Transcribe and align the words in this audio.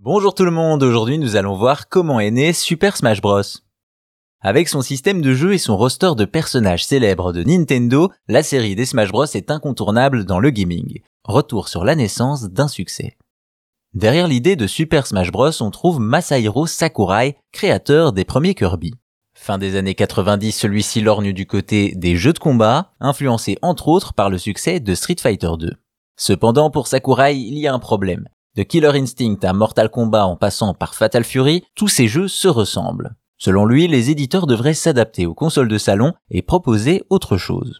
Bonjour 0.00 0.32
tout 0.32 0.44
le 0.44 0.52
monde, 0.52 0.84
aujourd'hui 0.84 1.18
nous 1.18 1.34
allons 1.34 1.56
voir 1.56 1.88
comment 1.88 2.20
est 2.20 2.30
né 2.30 2.52
Super 2.52 2.96
Smash 2.96 3.20
Bros. 3.20 3.42
Avec 4.40 4.68
son 4.68 4.80
système 4.80 5.20
de 5.20 5.34
jeu 5.34 5.54
et 5.54 5.58
son 5.58 5.76
roster 5.76 6.12
de 6.16 6.24
personnages 6.24 6.86
célèbres 6.86 7.32
de 7.32 7.42
Nintendo, 7.42 8.12
la 8.28 8.44
série 8.44 8.76
des 8.76 8.86
Smash 8.86 9.10
Bros 9.10 9.24
est 9.24 9.50
incontournable 9.50 10.24
dans 10.24 10.38
le 10.38 10.50
gaming. 10.50 11.00
Retour 11.24 11.68
sur 11.68 11.82
la 11.82 11.96
naissance 11.96 12.44
d'un 12.44 12.68
succès. 12.68 13.18
Derrière 13.92 14.28
l'idée 14.28 14.54
de 14.54 14.68
Super 14.68 15.04
Smash 15.04 15.32
Bros, 15.32 15.50
on 15.60 15.72
trouve 15.72 15.98
Masahiro 15.98 16.68
Sakurai, 16.68 17.36
créateur 17.50 18.12
des 18.12 18.24
premiers 18.24 18.54
Kirby. 18.54 18.94
Fin 19.34 19.58
des 19.58 19.74
années 19.74 19.96
90, 19.96 20.52
celui-ci 20.52 21.00
lorgne 21.00 21.32
du 21.32 21.44
côté 21.44 21.92
des 21.96 22.14
jeux 22.14 22.32
de 22.32 22.38
combat, 22.38 22.92
influencé 23.00 23.58
entre 23.62 23.88
autres 23.88 24.14
par 24.14 24.30
le 24.30 24.38
succès 24.38 24.78
de 24.78 24.94
Street 24.94 25.16
Fighter 25.18 25.50
2. 25.58 25.72
Cependant, 26.16 26.70
pour 26.70 26.86
Sakurai, 26.86 27.36
il 27.36 27.58
y 27.58 27.66
a 27.66 27.74
un 27.74 27.80
problème. 27.80 28.28
De 28.58 28.64
Killer 28.64 28.90
Instinct 28.94 29.38
à 29.44 29.52
Mortal 29.52 29.88
Kombat 29.88 30.26
en 30.26 30.34
passant 30.34 30.74
par 30.74 30.96
Fatal 30.96 31.22
Fury, 31.22 31.62
tous 31.76 31.86
ces 31.86 32.08
jeux 32.08 32.26
se 32.26 32.48
ressemblent. 32.48 33.14
Selon 33.36 33.64
lui, 33.64 33.86
les 33.86 34.10
éditeurs 34.10 34.48
devraient 34.48 34.74
s'adapter 34.74 35.26
aux 35.26 35.34
consoles 35.34 35.68
de 35.68 35.78
salon 35.78 36.12
et 36.28 36.42
proposer 36.42 37.04
autre 37.08 37.36
chose. 37.36 37.78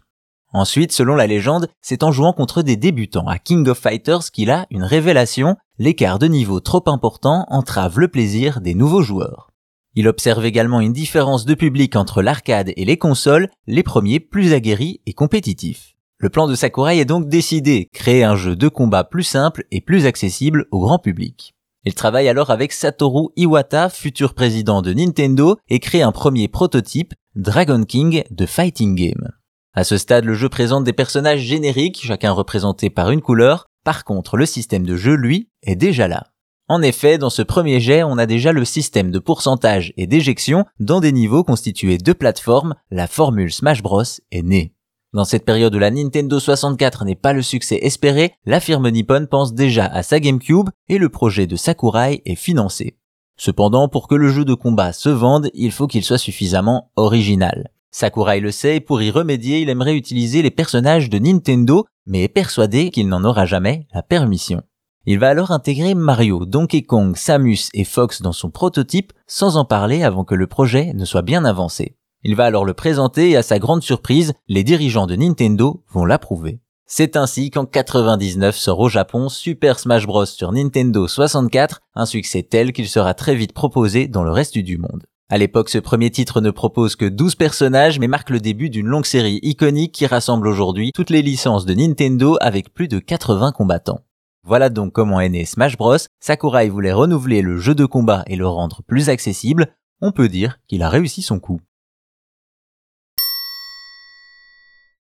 Ensuite, 0.52 0.92
selon 0.92 1.16
la 1.16 1.26
légende, 1.26 1.66
c'est 1.82 2.04
en 2.04 2.12
jouant 2.12 2.32
contre 2.32 2.62
des 2.62 2.76
débutants 2.76 3.26
à 3.26 3.40
King 3.40 3.66
of 3.66 3.76
Fighters 3.76 4.30
qu'il 4.32 4.52
a 4.52 4.66
une 4.70 4.84
révélation, 4.84 5.56
l'écart 5.80 6.20
de 6.20 6.28
niveau 6.28 6.60
trop 6.60 6.84
important 6.86 7.44
entrave 7.48 7.98
le 7.98 8.06
plaisir 8.06 8.60
des 8.60 8.74
nouveaux 8.74 9.02
joueurs. 9.02 9.50
Il 9.96 10.06
observe 10.06 10.46
également 10.46 10.80
une 10.80 10.92
différence 10.92 11.44
de 11.44 11.54
public 11.54 11.96
entre 11.96 12.22
l'arcade 12.22 12.72
et 12.76 12.84
les 12.84 12.98
consoles, 12.98 13.48
les 13.66 13.82
premiers 13.82 14.20
plus 14.20 14.52
aguerris 14.52 15.00
et 15.06 15.12
compétitifs. 15.12 15.97
Le 16.20 16.30
plan 16.30 16.48
de 16.48 16.56
Sakurai 16.56 16.98
est 16.98 17.04
donc 17.04 17.28
décidé, 17.28 17.88
créer 17.92 18.24
un 18.24 18.34
jeu 18.34 18.56
de 18.56 18.66
combat 18.66 19.04
plus 19.04 19.22
simple 19.22 19.64
et 19.70 19.80
plus 19.80 20.04
accessible 20.04 20.66
au 20.72 20.80
grand 20.80 20.98
public. 20.98 21.54
Il 21.84 21.94
travaille 21.94 22.28
alors 22.28 22.50
avec 22.50 22.72
Satoru 22.72 23.28
Iwata, 23.36 23.88
futur 23.88 24.34
président 24.34 24.82
de 24.82 24.92
Nintendo, 24.92 25.56
et 25.68 25.78
crée 25.78 26.02
un 26.02 26.10
premier 26.10 26.48
prototype, 26.48 27.14
Dragon 27.36 27.84
King 27.84 28.24
de 28.32 28.46
Fighting 28.46 28.96
Game. 28.96 29.30
À 29.74 29.84
ce 29.84 29.96
stade, 29.96 30.24
le 30.24 30.34
jeu 30.34 30.48
présente 30.48 30.82
des 30.82 30.92
personnages 30.92 31.42
génériques, 31.42 32.02
chacun 32.02 32.32
représenté 32.32 32.90
par 32.90 33.12
une 33.12 33.22
couleur. 33.22 33.68
Par 33.84 34.02
contre, 34.02 34.36
le 34.36 34.44
système 34.44 34.84
de 34.84 34.96
jeu, 34.96 35.14
lui, 35.14 35.50
est 35.62 35.76
déjà 35.76 36.08
là. 36.08 36.26
En 36.66 36.82
effet, 36.82 37.16
dans 37.16 37.30
ce 37.30 37.42
premier 37.42 37.78
jet, 37.78 38.02
on 38.02 38.18
a 38.18 38.26
déjà 38.26 38.50
le 38.50 38.64
système 38.64 39.12
de 39.12 39.20
pourcentage 39.20 39.94
et 39.96 40.08
d'éjection 40.08 40.64
dans 40.80 40.98
des 40.98 41.12
niveaux 41.12 41.44
constitués 41.44 41.96
de 41.96 42.12
plateformes, 42.12 42.74
la 42.90 43.06
formule 43.06 43.52
Smash 43.52 43.82
Bros 43.82 44.02
est 44.32 44.42
née. 44.42 44.74
Dans 45.14 45.24
cette 45.24 45.46
période 45.46 45.74
où 45.74 45.78
la 45.78 45.90
Nintendo 45.90 46.38
64 46.38 47.06
n'est 47.06 47.14
pas 47.14 47.32
le 47.32 47.40
succès 47.40 47.78
espéré, 47.80 48.34
la 48.44 48.60
firme 48.60 48.90
Nippon 48.90 49.26
pense 49.30 49.54
déjà 49.54 49.86
à 49.86 50.02
sa 50.02 50.20
GameCube 50.20 50.68
et 50.90 50.98
le 50.98 51.08
projet 51.08 51.46
de 51.46 51.56
Sakurai 51.56 52.20
est 52.26 52.34
financé. 52.34 52.98
Cependant, 53.38 53.88
pour 53.88 54.06
que 54.06 54.14
le 54.14 54.28
jeu 54.28 54.44
de 54.44 54.52
combat 54.52 54.92
se 54.92 55.08
vende, 55.08 55.50
il 55.54 55.72
faut 55.72 55.86
qu'il 55.86 56.04
soit 56.04 56.18
suffisamment 56.18 56.90
original. 56.96 57.70
Sakurai 57.90 58.40
le 58.40 58.50
sait 58.50 58.76
et 58.76 58.80
pour 58.80 59.00
y 59.00 59.10
remédier, 59.10 59.60
il 59.60 59.70
aimerait 59.70 59.96
utiliser 59.96 60.42
les 60.42 60.50
personnages 60.50 61.08
de 61.08 61.18
Nintendo, 61.18 61.86
mais 62.06 62.24
est 62.24 62.28
persuadé 62.28 62.90
qu'il 62.90 63.08
n'en 63.08 63.24
aura 63.24 63.46
jamais 63.46 63.86
la 63.94 64.02
permission. 64.02 64.62
Il 65.06 65.18
va 65.18 65.30
alors 65.30 65.52
intégrer 65.52 65.94
Mario, 65.94 66.44
Donkey 66.44 66.82
Kong, 66.82 67.16
Samus 67.16 67.70
et 67.72 67.84
Fox 67.84 68.20
dans 68.20 68.32
son 68.32 68.50
prototype 68.50 69.14
sans 69.26 69.56
en 69.56 69.64
parler 69.64 70.02
avant 70.02 70.24
que 70.24 70.34
le 70.34 70.46
projet 70.46 70.92
ne 70.92 71.06
soit 71.06 71.22
bien 71.22 71.46
avancé. 71.46 71.96
Il 72.24 72.34
va 72.34 72.46
alors 72.46 72.64
le 72.64 72.74
présenter 72.74 73.30
et 73.30 73.36
à 73.36 73.42
sa 73.42 73.58
grande 73.58 73.82
surprise, 73.82 74.32
les 74.48 74.64
dirigeants 74.64 75.06
de 75.06 75.14
Nintendo 75.14 75.84
vont 75.92 76.04
l'approuver. 76.04 76.60
C'est 76.86 77.16
ainsi 77.16 77.50
qu'en 77.50 77.64
99 77.64 78.56
sort 78.56 78.80
au 78.80 78.88
Japon 78.88 79.28
Super 79.28 79.78
Smash 79.78 80.06
Bros 80.06 80.26
sur 80.26 80.50
Nintendo 80.50 81.06
64, 81.06 81.80
un 81.94 82.06
succès 82.06 82.42
tel 82.42 82.72
qu'il 82.72 82.88
sera 82.88 83.14
très 83.14 83.34
vite 83.34 83.52
proposé 83.52 84.08
dans 84.08 84.24
le 84.24 84.30
reste 84.30 84.58
du 84.58 84.78
monde. 84.78 85.04
À 85.30 85.36
l'époque, 85.36 85.68
ce 85.68 85.78
premier 85.78 86.10
titre 86.10 86.40
ne 86.40 86.50
propose 86.50 86.96
que 86.96 87.04
12 87.04 87.34
personnages, 87.34 87.98
mais 87.98 88.08
marque 88.08 88.30
le 88.30 88.40
début 88.40 88.70
d'une 88.70 88.86
longue 88.86 89.04
série 89.04 89.38
iconique 89.42 89.92
qui 89.92 90.06
rassemble 90.06 90.48
aujourd'hui 90.48 90.92
toutes 90.94 91.10
les 91.10 91.22
licences 91.22 91.66
de 91.66 91.74
Nintendo 91.74 92.38
avec 92.40 92.72
plus 92.72 92.88
de 92.88 92.98
80 92.98 93.52
combattants. 93.52 94.00
Voilà 94.42 94.70
donc 94.70 94.94
comment 94.94 95.20
est 95.20 95.28
né 95.28 95.44
Smash 95.44 95.76
Bros. 95.76 95.98
Sakurai 96.20 96.70
voulait 96.70 96.92
renouveler 96.92 97.42
le 97.42 97.58
jeu 97.58 97.74
de 97.74 97.84
combat 97.84 98.24
et 98.26 98.36
le 98.36 98.48
rendre 98.48 98.82
plus 98.86 99.10
accessible. 99.10 99.68
On 100.00 100.10
peut 100.10 100.30
dire 100.30 100.58
qu'il 100.66 100.82
a 100.82 100.88
réussi 100.88 101.20
son 101.20 101.38
coup. 101.38 101.60